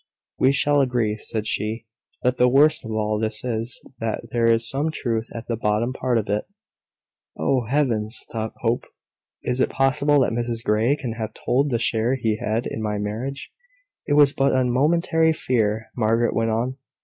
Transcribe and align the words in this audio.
"We 0.39 0.51
shall 0.51 0.81
agree," 0.81 1.15
said 1.19 1.45
she, 1.45 1.85
"that 2.23 2.37
the 2.37 2.47
worst 2.47 2.83
of 2.83 2.89
all 2.91 3.19
this 3.19 3.43
is, 3.45 3.79
that 3.99 4.31
there 4.31 4.51
is 4.51 4.67
some 4.67 4.89
truth 4.89 5.29
at 5.31 5.45
the 5.47 5.55
bottom 5.55 5.93
part 5.93 6.17
of 6.17 6.27
it." 6.27 6.45
"Oh, 7.37 7.67
Heavens!" 7.67 8.25
thought 8.31 8.55
Hope, 8.61 8.87
"is 9.43 9.59
it 9.59 9.69
possible 9.69 10.19
that 10.21 10.31
Mrs 10.33 10.63
Grey 10.63 10.95
can 10.95 11.13
have 11.19 11.35
told 11.35 11.69
the 11.69 11.77
share 11.77 12.17
she 12.17 12.37
had 12.37 12.65
in 12.65 12.81
my 12.81 12.97
marriage?" 12.97 13.51
It 14.07 14.13
was 14.13 14.33
but 14.33 14.55
a 14.55 14.65
momentary 14.65 15.33
fear. 15.33 15.91
Margaret 15.95 16.33
went 16.33 16.49
on. 16.49 16.77